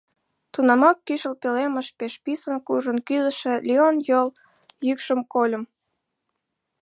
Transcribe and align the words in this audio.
Тунамак 0.53 0.97
кӱшыл 1.07 1.33
пӧлемыш 1.41 1.87
пеш 1.97 2.13
писын 2.23 2.55
куржын 2.65 2.97
кӱзышӧ 3.07 3.53
Леон 3.67 3.95
йол 4.09 4.27
йӱкшым 4.87 5.19
кольым. 5.33 5.63